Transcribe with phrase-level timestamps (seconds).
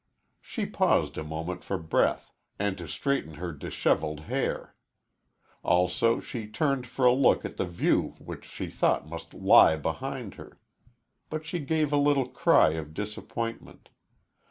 [0.41, 4.73] She paused a moment for breath, and to straighten her disheveled hair.
[5.61, 10.33] Also she turned for a look at the view which she thought must lie behind
[10.41, 10.59] her.
[11.29, 13.89] But she gave a little cry of disappointment.